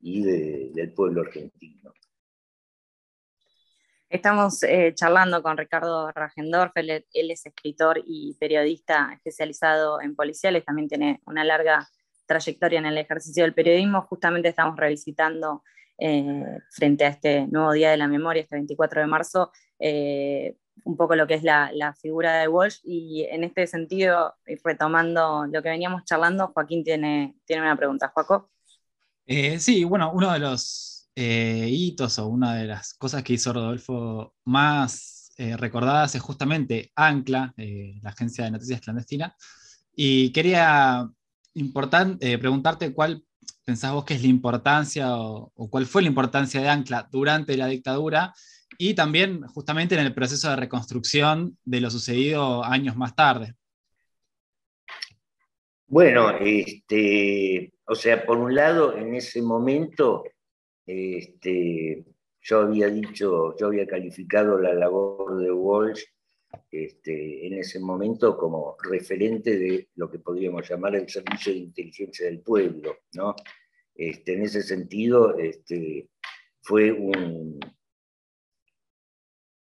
y 0.00 0.22
del 0.22 0.92
pueblo 0.92 1.20
argentino. 1.22 1.92
Estamos 4.08 4.62
eh, 4.62 4.92
charlando 4.94 5.42
con 5.42 5.56
Ricardo 5.56 6.12
Ragendorf, 6.12 6.70
él, 6.76 7.02
es 7.12 7.44
escritor 7.44 8.00
y 8.06 8.36
periodista 8.38 9.10
especializado 9.12 10.00
en 10.00 10.14
policiales, 10.14 10.64
también 10.64 10.88
tiene 10.88 11.20
una 11.26 11.42
larga 11.42 11.88
trayectoria 12.24 12.78
en 12.78 12.86
el 12.86 12.98
ejercicio 12.98 13.42
del 13.42 13.52
periodismo. 13.52 14.02
Justamente 14.02 14.48
estamos 14.48 14.76
revisitando 14.76 15.64
eh, 15.98 16.44
frente 16.70 17.04
a 17.04 17.08
este 17.08 17.48
nuevo 17.48 17.72
Día 17.72 17.90
de 17.90 17.96
la 17.96 18.06
Memoria, 18.06 18.42
este 18.42 18.54
24 18.54 19.00
de 19.00 19.06
marzo, 19.08 19.50
eh, 19.80 20.56
un 20.84 20.96
poco 20.96 21.16
lo 21.16 21.26
que 21.26 21.34
es 21.34 21.42
la, 21.42 21.94
figura 22.00 22.38
de 22.38 22.46
Walsh 22.46 22.78
y 22.84 23.24
en 23.24 23.42
este 23.42 23.66
sentido, 23.66 24.36
retomando 24.62 25.46
lo 25.46 25.62
que 25.62 25.68
veníamos 25.68 26.04
charlando, 26.04 26.52
Joaquín 26.54 26.84
tiene, 26.84 27.34
tiene 27.44 27.62
una 27.62 27.76
pregunta. 27.76 28.12
Joaco. 28.14 28.50
Sí, 29.58 29.82
bueno, 29.82 30.12
uno 30.14 30.32
de 30.32 30.38
los 30.38 30.95
hitos 31.16 32.18
o 32.18 32.26
una 32.26 32.54
de 32.54 32.66
las 32.66 32.94
cosas 32.94 33.22
que 33.22 33.32
hizo 33.32 33.52
Rodolfo 33.52 34.34
más 34.44 35.32
recordadas 35.36 36.14
es 36.14 36.22
justamente 36.22 36.92
ANCLA, 36.94 37.54
la 37.56 38.10
agencia 38.10 38.44
de 38.44 38.50
noticias 38.50 38.80
clandestina, 38.80 39.34
y 39.94 40.30
quería 40.32 41.10
preguntarte 42.40 42.92
cuál 42.92 43.24
pensás 43.66 43.92
vos 43.92 44.04
que 44.04 44.14
es 44.14 44.22
la 44.22 44.28
importancia 44.28 45.16
o, 45.16 45.52
cuál 45.68 45.86
fue 45.86 46.02
la 46.02 46.08
importancia 46.08 46.60
de 46.62 46.68
Ancla 46.68 47.08
durante 47.10 47.56
la 47.56 47.66
dictadura 47.66 48.32
y 48.78 48.94
también 48.94 49.42
justamente 49.48 49.96
en 49.96 50.02
el 50.02 50.14
proceso 50.14 50.48
de 50.48 50.56
reconstrucción 50.56 51.58
de 51.64 51.80
lo 51.80 51.90
sucedido 51.90 52.64
años 52.64 52.96
más 52.96 53.14
tarde? 53.16 53.54
Bueno, 55.88 56.30
este, 56.38 57.72
o 57.86 57.94
sea, 57.94 58.24
por 58.24 58.38
un 58.38 58.54
lado, 58.54 58.96
en 58.96 59.14
ese 59.14 59.42
momento, 59.42 60.24
este, 60.86 62.04
yo 62.40 62.60
había 62.60 62.88
dicho, 62.88 63.56
yo 63.56 63.66
había 63.66 63.86
calificado 63.86 64.58
la 64.58 64.72
labor 64.72 65.38
de 65.38 65.50
Walsh 65.50 66.04
este, 66.70 67.46
en 67.46 67.54
ese 67.54 67.80
momento 67.80 68.36
como 68.36 68.76
referente 68.82 69.58
de 69.58 69.88
lo 69.96 70.10
que 70.10 70.20
podríamos 70.20 70.68
llamar 70.68 70.94
el 70.94 71.08
servicio 71.08 71.52
de 71.52 71.58
inteligencia 71.58 72.26
del 72.26 72.40
pueblo. 72.40 72.98
¿no? 73.14 73.34
Este, 73.94 74.34
en 74.34 74.42
ese 74.42 74.62
sentido, 74.62 75.36
fue 76.62 76.92
un, 76.92 77.58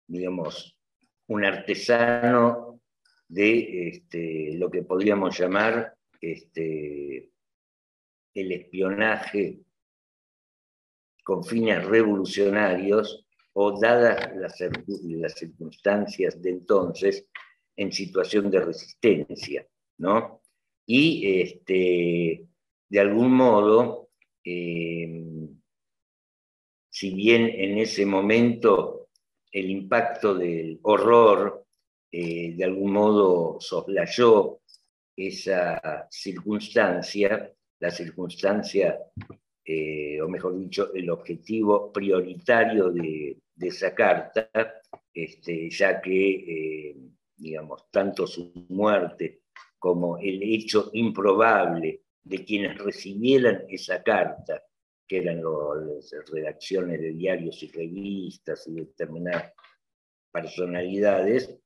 digamos, 0.08 0.78
un 1.28 1.46
artesano 1.46 2.82
de 3.28 4.04
lo 4.58 4.70
que 4.70 4.84
podríamos 4.84 5.38
llamar 5.38 5.96
el 6.22 7.32
espionaje 8.52 9.65
con 11.26 11.44
fines 11.44 11.84
revolucionarios 11.84 13.26
o 13.54 13.80
dadas 13.80 14.32
las, 14.36 14.56
circunstancias 15.36 16.40
de 16.40 16.52
entonces, 16.52 17.26
en 17.76 17.92
situación 17.92 18.52
de 18.52 18.60
resistencia, 18.60 19.68
¿no? 19.98 20.42
Y 20.86 21.42
este, 21.42 22.46
de 22.90 23.00
algún 23.00 23.32
modo, 23.32 24.10
eh, 24.44 25.50
si 26.90 27.16
bien 27.16 27.48
en 27.48 27.80
ese 27.80 28.06
momento 28.06 29.10
el 29.52 29.72
impacto 29.72 30.36
del 30.36 30.80
horror 30.84 31.66
eh, 32.12 32.54
de 32.56 32.64
algún 32.64 32.94
modo 32.94 33.60
soslayó 33.60 34.60
esa 35.18 36.08
circunstancia, 36.12 37.52
la 37.80 37.90
circunstancia, 37.90 39.00
eh, 39.66 40.22
o 40.22 40.28
mejor 40.28 40.60
dicho, 40.60 40.94
el 40.94 41.10
objetivo 41.10 41.92
prioritario 41.92 42.92
de, 42.92 43.38
esa 43.60 43.96
carta, 43.96 44.52
este, 45.12 45.70
ya 45.72 46.00
que, 46.00 46.90
eh, 46.90 46.96
digamos, 47.36 47.90
tanto 47.90 48.28
su 48.28 48.52
muerte 48.70 49.42
como 49.80 50.18
el 50.20 50.44
hecho 50.44 50.92
improbable 50.94 52.04
de 52.22 52.46
quienes 52.46 52.78
recibieran 52.78 53.66
esa 53.68 54.04
carta, 54.04 54.64
que 55.08 55.18
eran 55.18 55.42
las 55.42 56.14
redacciones 56.32 57.00
de 57.00 57.12
diarios 57.14 57.62
y 57.64 57.68
revistas 57.72 58.68
y 58.68 58.74
determinadas 58.74 59.54
personalidades, 60.32 61.58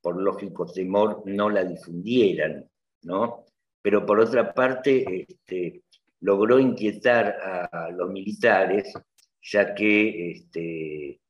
por 0.00 0.20
lógico 0.20 0.66
temor 0.66 1.22
no 1.26 1.50
la 1.50 1.64
difundieran, 1.64 2.68
¿no? 3.02 3.44
Pero 3.82 4.04
por 4.04 4.20
otra 4.20 4.52
parte, 4.52 5.26
este, 5.28 5.82
logró 6.20 6.58
inquietar 6.58 7.36
a 7.72 7.90
los 7.90 8.10
militares, 8.10 8.92
ya 9.42 9.74
que 9.74 10.30
este, 10.30 11.20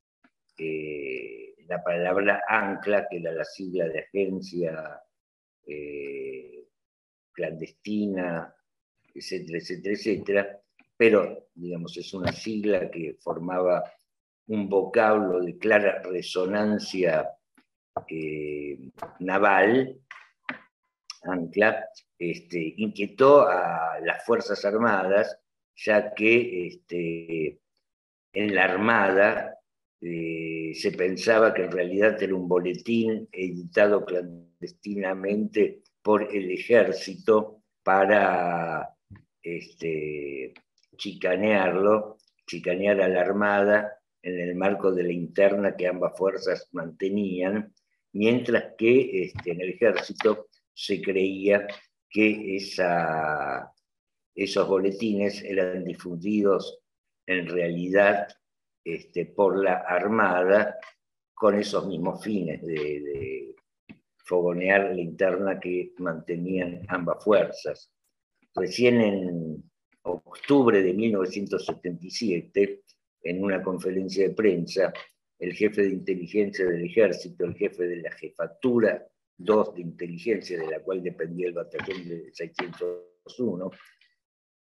eh, 0.58 1.54
la 1.68 1.82
palabra 1.82 2.42
ancla, 2.48 3.06
que 3.08 3.18
era 3.18 3.32
la 3.32 3.44
sigla 3.44 3.88
de 3.88 4.00
agencia 4.00 5.02
eh, 5.66 6.64
clandestina, 7.32 8.54
etcétera, 9.14 9.58
etcétera, 9.58 9.94
etcétera, 9.94 10.60
pero, 10.96 11.48
digamos, 11.54 11.96
es 11.96 12.14
una 12.14 12.32
sigla 12.32 12.90
que 12.90 13.16
formaba 13.20 13.84
un 14.46 14.68
vocablo 14.68 15.40
de 15.42 15.58
clara 15.58 16.00
resonancia 16.02 17.28
eh, 18.08 18.78
naval, 19.20 20.00
ancla, 21.22 21.86
este, 22.18 22.74
inquietó 22.76 23.46
a 23.46 24.00
las 24.00 24.24
Fuerzas 24.24 24.64
Armadas, 24.64 25.38
ya 25.74 26.14
que 26.14 26.66
este, 26.66 27.60
en 28.32 28.54
la 28.54 28.64
Armada 28.64 29.58
eh, 30.00 30.72
se 30.74 30.92
pensaba 30.92 31.52
que 31.54 31.64
en 31.64 31.72
realidad 31.72 32.22
era 32.22 32.34
un 32.34 32.48
boletín 32.48 33.28
editado 33.32 34.04
clandestinamente 34.04 35.82
por 36.02 36.34
el 36.34 36.50
ejército 36.50 37.62
para 37.82 38.90
este, 39.42 40.54
chicanearlo, 40.96 42.18
chicanear 42.46 43.00
a 43.00 43.08
la 43.08 43.20
Armada 43.20 43.98
en 44.22 44.40
el 44.40 44.54
marco 44.54 44.92
de 44.92 45.04
la 45.04 45.12
interna 45.12 45.76
que 45.76 45.86
ambas 45.86 46.16
fuerzas 46.16 46.68
mantenían, 46.72 47.72
mientras 48.12 48.74
que 48.76 49.32
en 49.44 49.60
el 49.60 49.70
ejército 49.70 50.48
se 50.74 51.00
creía 51.00 51.66
que 52.10 52.56
esos 54.34 54.68
boletines 54.68 55.42
eran 55.42 55.84
difundidos 55.84 56.80
en 57.26 57.48
realidad 57.48 58.28
este, 58.84 59.26
por 59.26 59.62
la 59.62 59.78
Armada 59.78 60.78
con 61.34 61.58
esos 61.58 61.86
mismos 61.86 62.22
fines 62.22 62.62
de, 62.62 63.54
fogonear 64.24 64.92
la 64.92 65.00
interna 65.00 65.60
que 65.60 65.92
mantenían 65.98 66.82
ambas 66.88 67.22
fuerzas. 67.22 67.92
Recién 68.56 69.00
en 69.00 69.62
octubre 70.02 70.82
de 70.82 70.92
1977, 70.92 72.82
en 73.22 73.44
una 73.44 73.62
conferencia 73.62 74.26
de 74.26 74.34
prensa, 74.34 74.92
el 75.38 75.52
jefe 75.52 75.82
de 75.82 75.90
inteligencia 75.90 76.64
del 76.66 76.84
ejército, 76.84 77.44
el 77.44 77.54
jefe 77.54 77.84
de 77.84 77.96
la 77.98 78.10
jefatura 78.10 79.06
2 79.38 79.74
de 79.74 79.82
inteligencia, 79.82 80.58
de 80.58 80.66
la 80.66 80.80
cual 80.80 81.02
dependía 81.02 81.48
el 81.48 81.54
batallón 81.54 82.08
de 82.08 82.30
601, 82.32 83.70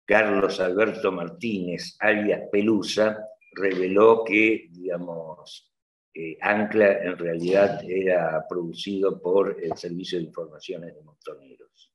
Carlos 0.05 0.59
Alberto 0.59 1.11
Martínez, 1.11 1.95
alias 1.99 2.43
Pelusa, 2.51 3.25
reveló 3.53 4.23
que, 4.23 4.67
digamos, 4.71 5.71
eh, 6.13 6.37
Ancla 6.41 7.03
en 7.03 7.17
realidad 7.17 7.81
era 7.87 8.45
producido 8.47 9.21
por 9.21 9.57
el 9.61 9.75
Servicio 9.77 10.19
de 10.19 10.25
Informaciones 10.25 10.93
de 10.95 11.01
Montoneros. 11.01 11.92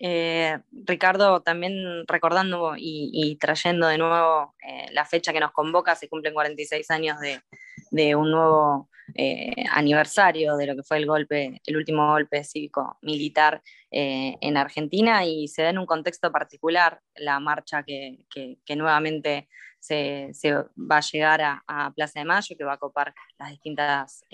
Eh, 0.00 0.58
Ricardo, 0.70 1.40
también 1.40 2.06
recordando 2.06 2.74
y, 2.76 3.36
trayendo 3.40 3.88
de 3.88 3.98
nuevo 3.98 4.54
eh, 4.62 4.86
la 4.92 5.04
fecha 5.04 5.32
que 5.32 5.40
nos 5.40 5.52
convoca, 5.52 5.96
se 5.96 6.08
cumplen 6.08 6.34
46 6.34 6.90
años 6.90 7.18
de, 7.90 8.14
un 8.14 8.30
nuevo 8.30 8.88
eh, 9.14 9.64
aniversario 9.72 10.56
de 10.56 10.66
lo 10.66 10.76
que 10.76 10.82
fue 10.84 10.98
el 10.98 11.06
golpe, 11.06 11.60
el 11.66 11.76
último 11.76 12.06
golpe 12.08 12.44
cívico-militar 12.44 13.62
en 13.90 14.56
Argentina 14.56 15.24
y 15.24 15.48
se 15.48 15.62
da 15.62 15.70
en 15.70 15.78
un 15.78 15.86
contexto 15.86 16.30
particular 16.30 17.00
la 17.16 17.40
marcha 17.40 17.82
que, 17.82 18.26
nuevamente 18.76 19.48
se, 19.80 20.30
va 20.76 20.98
a 20.98 21.00
llegar 21.00 21.40
a, 21.42 21.92
Plaza 21.96 22.20
de 22.20 22.24
Mayo, 22.24 22.56
que 22.56 22.64
va 22.64 22.74
a 22.74 22.78
copar 22.78 23.14
las 23.38 23.50
distintas, 23.50 24.24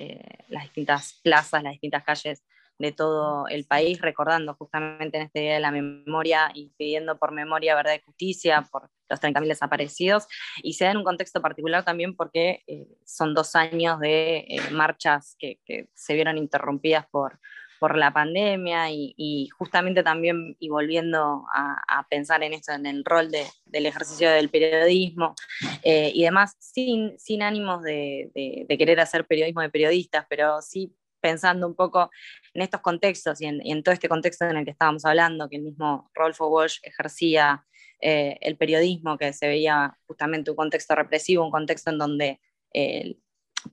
las 0.49 0.65
distintas 0.65 1.21
plazas, 1.23 1.63
las 1.63 1.73
distintas 1.73 2.03
calles 2.03 2.43
de 2.79 2.93
todo 2.93 3.47
el 3.49 3.67
país, 3.67 4.01
recordando 4.01 4.55
justamente 4.55 5.17
en 5.17 5.25
este 5.25 5.41
Día 5.41 5.55
de 5.55 5.61
la 5.61 5.71
Memoria 5.71 6.51
y 6.55 6.73
pidiendo 6.77 7.19
por 7.19 7.33
memoria, 7.33 7.75
verdad 7.75 7.95
y 7.95 8.05
justicia 8.05 8.67
por 8.71 8.91
los 9.09 9.21
30.000 9.21 9.49
desaparecidos. 9.49 10.27
Y 10.63 10.75
se 10.75 10.85
da 10.85 10.91
en 10.91 10.99
un 10.99 11.05
contexto 11.05 11.41
particular 11.41 11.85
también 11.85 12.17
porque 12.17 12.63
eh, 12.67 12.87
son 13.05 13.35
dos 13.35 13.55
años 13.55 14.01
de 14.01 14.45
eh, 14.49 14.71
marchas 14.73 15.37
que, 15.39 15.61
se 15.95 16.15
vieron 16.15 16.39
interrumpidas 16.39 17.07
por, 17.07 17.39
por 17.79 17.97
la 17.97 18.13
pandemia 18.13 18.91
y, 18.91 19.49
justamente 19.57 20.03
también, 20.03 20.57
y 20.59 20.69
volviendo 20.69 21.45
a, 21.55 22.07
pensar 22.11 22.43
en 22.43 22.55
esto, 22.55 22.73
en 22.73 22.87
el 22.87 23.05
rol 23.05 23.31
del 23.31 23.87
ejercicio 23.87 24.31
del 24.31 24.51
periodismo 24.51 25.35
eh, 25.83 26.11
y 26.15 26.23
demás, 26.25 26.57
sin, 26.59 27.19
sin 27.19 27.43
ánimos 27.43 27.83
de, 27.83 28.31
de, 28.69 28.79
querer 28.79 29.01
hacer 29.01 29.27
periodismo 29.27 29.61
de 29.61 29.71
periodistas, 29.71 30.27
pero 30.29 30.61
sí 30.61 30.95
pensando 31.25 31.67
un 31.67 31.75
poco 31.75 32.11
en 32.53 32.61
estos 32.61 32.83
contextos 32.83 33.41
y 33.41 33.47
en, 33.47 33.83
todo 33.83 33.95
este 33.95 34.11
contexto 34.11 34.45
en 34.45 34.59
el 34.59 34.65
que 34.67 34.73
estábamos 34.73 35.07
hablando, 35.07 35.49
que 35.49 35.57
el 35.57 35.63
mismo 35.63 36.11
Rolfo 36.13 36.49
Walsh 36.49 36.81
ejercía 36.83 37.65
eh, 38.03 38.37
el 38.43 38.59
periodismo, 38.59 39.17
que 39.17 39.33
se 39.33 39.49
veía 39.49 39.97
justamente 40.07 40.51
un 40.51 40.57
contexto 40.59 40.95
represivo, 40.95 41.43
un 41.43 41.51
contexto 41.51 41.89
en 41.89 41.97
donde 41.97 42.41
eh, 42.75 43.17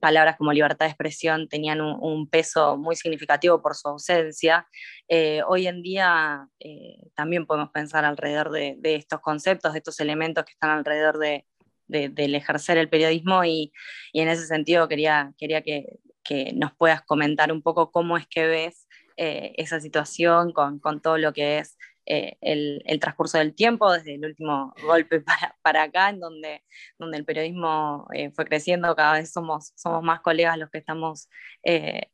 palabras 0.00 0.38
como 0.38 0.50
libertad 0.50 0.86
de 0.86 0.92
expresión 0.92 1.46
tenían 1.46 1.82
un, 1.82 2.26
peso 2.30 2.78
muy 2.78 2.96
significativo 2.96 3.60
por 3.60 3.74
su 3.74 3.88
ausencia. 3.88 4.66
Eh, 5.06 5.42
hoy 5.46 5.66
en 5.66 5.82
día 5.82 6.48
también 7.14 7.44
podemos 7.44 7.68
pensar 7.68 8.06
alrededor 8.06 8.50
de, 8.50 8.78
estos 8.82 9.20
conceptos, 9.20 9.74
de 9.74 9.80
estos 9.80 10.00
elementos 10.00 10.46
que 10.46 10.52
están 10.52 10.70
alrededor 10.70 11.18
de, 11.18 11.44
del 11.86 12.34
ejercer 12.34 12.78
el 12.78 12.88
periodismo 12.88 13.44
y, 13.44 13.74
y, 14.14 14.20
en 14.22 14.28
ese 14.28 14.46
sentido 14.46 14.88
quería, 14.88 15.34
quería 15.36 15.60
que 15.60 15.98
que 16.22 16.52
nos 16.54 16.74
puedas 16.74 17.02
comentar 17.02 17.52
un 17.52 17.62
poco 17.62 17.90
cómo 17.90 18.16
es 18.16 18.26
que 18.26 18.46
ves 18.46 18.86
eh, 19.16 19.54
esa 19.58 19.80
situación 19.80 20.52
con, 20.52 20.78
con, 20.78 21.00
todo 21.00 21.18
lo 21.18 21.32
que 21.32 21.58
es 21.58 21.76
eh, 22.06 22.36
el, 22.40 22.82
transcurso 23.00 23.38
del 23.38 23.54
tiempo, 23.54 23.92
desde 23.92 24.14
el 24.14 24.24
último 24.24 24.74
golpe 24.82 25.20
para, 25.20 25.56
para 25.62 25.82
acá, 25.84 26.08
en 26.08 26.20
donde, 26.20 26.64
donde 26.98 27.18
el 27.18 27.24
periodismo 27.24 28.08
eh, 28.14 28.30
fue 28.30 28.46
creciendo, 28.46 28.94
cada 28.96 29.14
vez 29.14 29.30
somos, 29.32 29.72
somos 29.76 30.02
más 30.02 30.20
colegas 30.20 30.58
los 30.58 30.70
que 30.70 30.78
estamos 30.78 31.28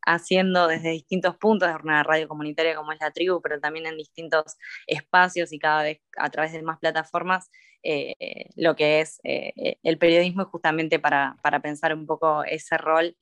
haciendo 0.04 0.66
desde 0.66 0.90
distintos 0.90 1.36
puntos 1.36 1.68
de 1.68 1.76
una 1.82 2.02
radio 2.02 2.28
comunitaria 2.28 2.76
como 2.76 2.92
es 2.92 2.98
la 3.00 3.10
tribu, 3.12 3.40
pero 3.40 3.60
también 3.60 3.86
en 3.86 3.96
distintos 3.96 4.56
espacios 4.86 5.52
y 5.52 5.58
cada 5.58 5.84
vez 5.84 6.00
a 6.18 6.28
través 6.30 6.52
de 6.52 6.62
más 6.62 6.78
plataformas. 6.78 7.50
lo 8.56 8.76
que 8.76 9.00
es 9.00 9.20
el 9.22 9.98
periodismo 9.98 10.42
y 10.42 10.46
justamente 10.46 10.98
para, 10.98 11.36
para 11.42 11.60
pensar 11.60 11.94
un 11.94 12.06
poco 12.06 12.44
ese 12.44 12.76
rol 12.76 13.16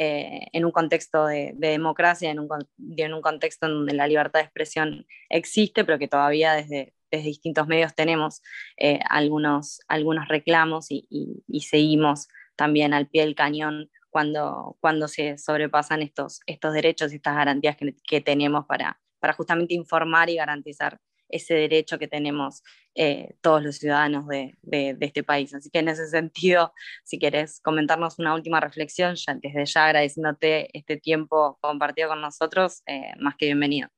eh, 0.00 0.46
en 0.52 0.64
un 0.64 0.70
contexto 0.70 1.26
de, 1.26 1.54
democracia, 1.58 2.30
en 2.30 2.38
un, 2.38 2.48
en 2.96 3.14
un, 3.14 3.20
contexto 3.20 3.66
en 3.66 3.72
donde 3.72 3.94
la 3.94 4.06
libertad 4.06 4.38
de 4.38 4.44
expresión 4.44 5.06
existe, 5.28 5.84
pero 5.84 5.98
que 5.98 6.06
todavía 6.06 6.52
desde, 6.52 6.94
desde 7.10 7.26
distintos 7.26 7.66
medios 7.66 7.96
tenemos 7.96 8.40
eh, 8.76 9.00
algunos, 9.10 9.80
algunos 9.88 10.28
reclamos 10.28 10.86
y, 10.90 11.42
seguimos 11.68 12.28
también 12.54 12.94
al 12.94 13.08
pie 13.08 13.22
del 13.22 13.34
cañón 13.34 13.90
cuando, 14.10 14.76
cuando 14.78 15.08
se 15.08 15.36
sobrepasan 15.36 16.00
estos, 16.02 16.42
estos 16.46 16.72
derechos 16.74 17.12
y 17.12 17.16
estas 17.16 17.34
garantías 17.34 17.76
que, 17.76 17.96
que 18.06 18.20
tenemos 18.20 18.66
para, 18.66 19.00
para 19.18 19.32
justamente 19.32 19.74
informar 19.74 20.30
y 20.30 20.36
garantizar 20.36 21.00
ese 21.28 21.54
derecho 21.54 21.98
que 21.98 22.08
tenemos 22.08 22.62
eh, 22.94 23.36
todos 23.40 23.62
los 23.62 23.76
ciudadanos 23.76 24.26
de, 24.26 24.56
este 25.00 25.22
país. 25.22 25.54
Así 25.54 25.70
que 25.70 25.78
en 25.78 25.88
ese 25.88 26.08
sentido, 26.08 26.72
si 27.04 27.18
quieres 27.18 27.60
comentarnos 27.60 28.18
una 28.18 28.34
última 28.34 28.60
reflexión, 28.60 29.14
ya, 29.14 29.34
desde 29.34 29.64
ya 29.66 29.86
agradeciéndote 29.86 30.76
este 30.76 30.96
tiempo 30.96 31.58
compartido 31.60 32.08
con 32.08 32.20
nosotros, 32.20 32.82
eh, 32.86 33.12
más 33.20 33.36
que 33.36 33.46
bienvenido. 33.46 33.88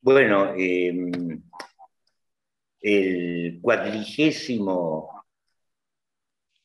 Bueno, 0.00 0.54
em, 0.56 1.42
el 2.80 3.58
cuadrigésimo 3.60 5.24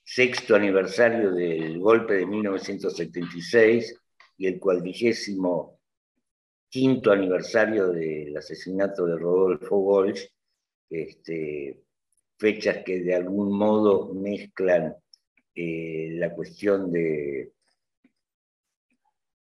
sexto 0.04 0.56
aniversario 0.56 1.32
del 1.32 1.80
golpe 1.80 2.16
de 2.16 2.26
1976 2.26 3.96
y 4.38 4.48
el 4.48 4.60
cuadrigésimo 4.60 5.81
quinto 6.72 7.12
aniversario 7.12 7.90
del 7.90 8.36
asesinato 8.38 9.06
de 9.06 9.18
Rodolfo 9.18 9.76
Walsh, 9.76 10.26
este, 10.90 11.84
fechas 12.38 12.78
que 12.86 13.02
de 13.02 13.14
algún 13.14 13.58
modo 13.58 14.14
mezclan 14.14 14.96
eh, 15.54 16.12
la 16.14 16.34
cuestión 16.34 16.90
de, 16.90 17.52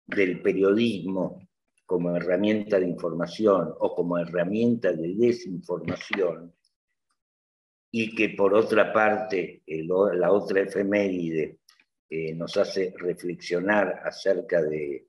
del 0.06 0.42
periodismo 0.42 1.46
como 1.86 2.16
herramienta 2.16 2.80
de 2.80 2.88
información 2.88 3.74
o 3.78 3.94
como 3.94 4.18
herramienta 4.18 4.94
de 4.94 5.14
desinformación, 5.16 6.56
y 7.92 8.16
que 8.16 8.30
por 8.30 8.54
otra 8.54 8.94
parte 8.94 9.64
la 9.66 10.32
otra 10.32 10.62
efeméride 10.62 11.60
eh, 12.10 12.34
nos 12.34 12.56
hace 12.56 12.94
reflexionar 12.98 14.02
acerca 14.06 14.62
de 14.62 15.08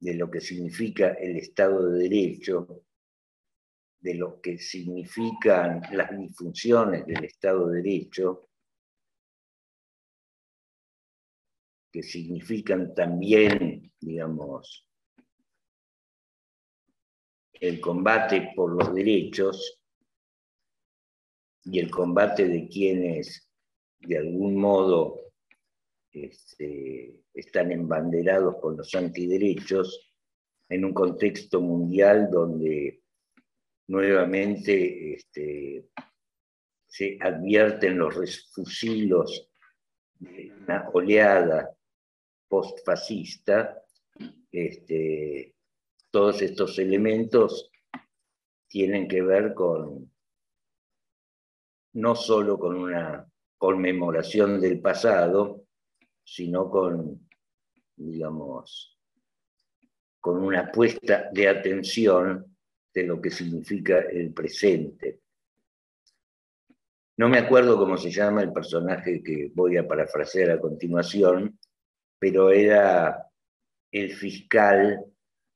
de 0.00 0.14
lo 0.14 0.30
que 0.30 0.40
significa 0.40 1.10
el 1.12 1.36
Estado 1.36 1.90
de 1.90 2.08
Derecho, 2.08 2.84
de 4.00 4.14
lo 4.14 4.40
que 4.40 4.58
significan 4.58 5.82
las 5.92 6.18
disfunciones 6.18 7.06
del 7.06 7.24
Estado 7.24 7.68
de 7.68 7.82
Derecho, 7.82 8.48
que 11.92 12.02
significan 12.02 12.94
también, 12.94 13.92
digamos, 14.00 14.86
el 17.52 17.78
combate 17.78 18.52
por 18.56 18.72
los 18.72 18.94
derechos 18.94 19.82
y 21.64 21.78
el 21.78 21.90
combate 21.90 22.48
de 22.48 22.68
quienes 22.68 23.50
de 23.98 24.16
algún 24.16 24.56
modo 24.56 25.29
este, 26.12 27.20
están 27.34 27.72
embanderados 27.72 28.56
con 28.60 28.76
los 28.76 28.94
antiderechos 28.94 30.12
en 30.68 30.84
un 30.84 30.94
contexto 30.94 31.60
mundial 31.60 32.28
donde 32.30 33.02
nuevamente 33.88 35.14
este, 35.14 35.88
se 36.86 37.18
advierten 37.20 37.98
los 37.98 38.14
refusilos 38.14 39.50
de 40.18 40.52
una 40.52 40.88
oleada 40.92 41.70
postfascista, 42.48 43.82
este, 44.52 45.54
todos 46.10 46.42
estos 46.42 46.78
elementos 46.78 47.70
tienen 48.68 49.08
que 49.08 49.22
ver 49.22 49.54
con 49.54 50.10
no 51.92 52.14
solo 52.14 52.58
con 52.58 52.76
una 52.76 53.28
conmemoración 53.56 54.60
del 54.60 54.80
pasado, 54.80 55.59
sino 56.30 56.70
con, 56.70 57.28
digamos, 57.96 58.96
con 60.20 60.44
una 60.44 60.70
puesta 60.70 61.28
de 61.32 61.48
atención 61.48 62.56
de 62.94 63.02
lo 63.02 63.20
que 63.20 63.32
significa 63.32 63.98
el 63.98 64.32
presente. 64.32 65.22
No 67.16 67.28
me 67.28 67.38
acuerdo 67.38 67.76
cómo 67.76 67.96
se 67.96 68.12
llama 68.12 68.42
el 68.42 68.52
personaje 68.52 69.20
que 69.24 69.50
voy 69.52 69.76
a 69.76 69.88
parafrasear 69.88 70.52
a 70.52 70.60
continuación, 70.60 71.58
pero 72.16 72.52
era 72.52 73.26
el 73.90 74.12
fiscal 74.12 75.04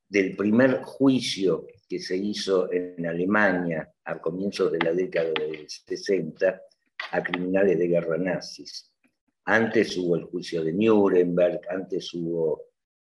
del 0.09 0.35
primer 0.35 0.83
juicio 0.83 1.69
que 1.89 2.01
se 2.01 2.17
hizo 2.17 2.71
en 2.73 3.07
Alemania 3.07 3.93
a 4.05 4.19
comienzos 4.19 4.73
de 4.73 4.79
la 4.79 4.93
década 4.93 5.31
del 5.39 5.69
60 5.69 6.63
a 7.13 7.23
criminales 7.23 7.79
de 7.79 7.87
guerra 7.87 8.19
nazis. 8.19 8.94
Antes 9.47 9.97
hubo 9.97 10.17
el 10.17 10.25
juicio 10.25 10.65
de 10.65 10.73
Nuremberg, 10.73 11.61
antes 11.69 12.13
hubo 12.15 12.63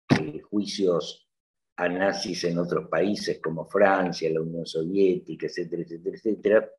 eh, 0.08 0.40
juicios 0.40 1.28
a 1.76 1.88
nazis 1.88 2.44
en 2.44 2.58
otros 2.58 2.88
países 2.88 3.40
como 3.40 3.66
Francia, 3.66 4.30
la 4.30 4.40
Unión 4.40 4.66
Soviética, 4.66 5.46
etcétera, 5.46 5.82
etcétera, 5.82 6.16
etcétera. 6.16 6.70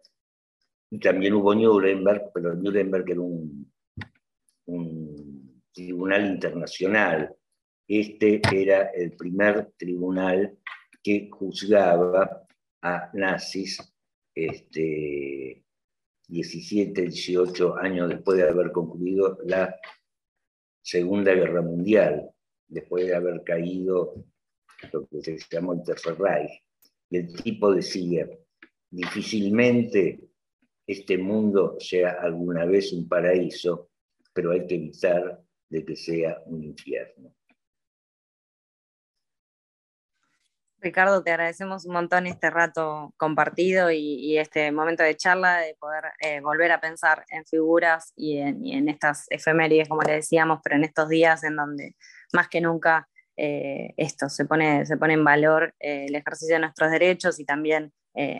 Y 0.91 0.99
también 0.99 1.33
hubo 1.33 1.53
Nuremberg, 1.53 2.31
pero 2.33 2.53
Nuremberg 2.55 3.09
era 3.09 3.21
un, 3.21 3.71
un 4.65 5.61
tribunal 5.73 6.25
internacional. 6.25 7.35
Este 7.87 8.41
era 8.51 8.89
el 8.89 9.13
primer 9.13 9.71
tribunal 9.77 10.57
que 11.01 11.29
juzgaba 11.31 12.45
a 12.81 13.09
nazis 13.13 13.79
este, 14.35 15.63
17, 16.29 17.01
18 17.01 17.77
años 17.77 18.09
después 18.09 18.37
de 18.37 18.47
haber 18.47 18.71
concluido 18.71 19.39
la 19.45 19.75
Segunda 20.81 21.33
Guerra 21.33 21.61
Mundial, 21.61 22.29
después 22.67 23.07
de 23.07 23.15
haber 23.15 23.43
caído 23.43 24.13
lo 24.93 25.07
que 25.07 25.21
se 25.21 25.37
llamó 25.51 25.73
el 25.73 25.83
Tercer 25.83 26.17
Reich. 26.17 26.63
Y 27.09 27.17
el 27.17 27.33
tipo 27.33 27.73
decía, 27.73 28.29
difícilmente 28.89 30.19
este 30.85 31.17
mundo 31.17 31.75
sea 31.79 32.17
alguna 32.21 32.65
vez 32.65 32.93
un 32.93 33.07
paraíso, 33.07 33.89
pero 34.33 34.51
hay 34.51 34.65
que 34.65 34.75
evitar 34.75 35.43
de 35.69 35.85
que 35.85 35.95
sea 35.95 36.41
un 36.45 36.63
infierno. 36.63 37.35
Ricardo, 40.81 41.21
te 41.23 41.31
agradecemos 41.31 41.85
un 41.85 41.93
montón 41.93 42.25
este 42.27 42.49
rato 42.49 43.13
compartido 43.17 43.91
y, 43.91 44.37
este 44.37 44.71
momento 44.71 45.03
de 45.03 45.15
charla, 45.15 45.57
de 45.57 45.75
poder 45.75 46.05
eh, 46.21 46.39
volver 46.39 46.71
a 46.71 46.79
pensar 46.79 47.25
en 47.29 47.45
figuras 47.45 48.13
y 48.15 48.37
en, 48.37 48.87
estas 48.87 49.25
efemérides, 49.29 49.89
como 49.89 50.03
le 50.03 50.13
decíamos, 50.13 50.59
pero 50.63 50.77
en 50.77 50.85
estos 50.85 51.09
días 51.09 51.43
en 51.43 51.55
donde 51.55 51.95
más 52.33 52.47
que 52.47 52.61
nunca 52.61 53.09
eh, 53.35 53.93
esto 53.97 54.29
se 54.29 54.45
pone, 54.45 54.85
se 54.85 54.97
pone 54.97 55.13
en 55.13 55.23
valor 55.23 55.73
eh, 55.79 56.05
el 56.07 56.15
ejercicio 56.15 56.55
de 56.55 56.61
nuestros 56.61 56.91
derechos 56.91 57.39
y 57.39 57.45
también 57.45 57.93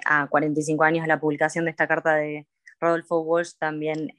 a 0.03 0.27
45 0.27 0.83
años 0.83 1.03
de 1.03 1.07
la 1.07 1.21
publicación 1.21 1.63
de 1.63 1.71
esta 1.71 1.87
carta 1.87 2.15
de 2.15 2.45
Rodolfo 2.79 3.21
Walsh, 3.21 3.53
también 3.59 4.13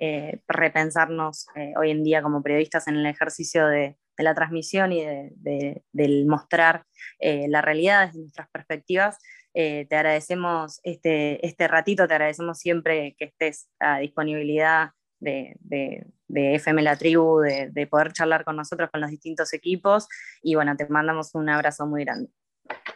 repensarnos 0.48 1.46
hoy 1.76 1.90
en 1.90 2.04
día 2.04 2.22
como 2.22 2.42
periodistas 2.42 2.88
en 2.88 2.96
el 2.96 3.06
ejercicio 3.06 3.66
de, 3.66 3.96
de 4.20 4.24
la 4.24 4.34
transmisión 4.34 4.92
y 4.92 5.04
de, 5.04 5.82
del 5.92 6.26
mostrar 6.26 6.84
eh, 7.18 7.46
la 7.48 7.62
realidad 7.62 8.06
desde 8.06 8.20
nuestras 8.20 8.48
perspectivas. 8.50 9.18
Eh, 9.54 9.86
te 9.88 9.96
agradecemos 9.96 10.78
este, 10.84 11.44
este 11.44 11.66
ratito, 11.66 12.06
te 12.06 12.14
agradecemos 12.14 12.58
siempre 12.58 13.16
que 13.18 13.24
estés 13.26 13.68
a 13.80 13.98
disponibilidad 13.98 14.90
de, 15.18 15.56
de, 15.60 16.06
FM 16.28 16.82
La 16.82 16.96
Tribu, 16.96 17.40
de, 17.40 17.86
poder 17.90 18.12
charlar 18.12 18.44
con 18.44 18.56
nosotros, 18.56 18.90
con 18.90 19.00
los 19.00 19.10
distintos 19.10 19.52
equipos. 19.52 20.06
Y 20.42 20.54
bueno, 20.54 20.76
te 20.76 20.86
mandamos 20.88 21.34
un 21.34 21.48
abrazo 21.48 21.86
muy 21.86 22.04
grande. 22.04 22.30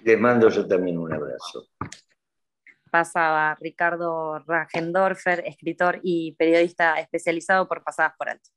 Les 0.03 0.19
mando 0.19 0.49
yo 0.49 0.67
también 0.67 0.99
un 0.99 1.13
abrazo. 1.13 1.67
Pasaba 2.95 3.57
Ricardo 3.61 4.39
Ragendorfer, 4.47 5.43
escritor 5.49 5.99
y 6.05 6.37
periodista 6.37 7.01
especializado 7.01 7.67
por 7.67 7.83
Pasadas 7.83 8.13
por 8.17 8.29
Alto. 8.29 8.51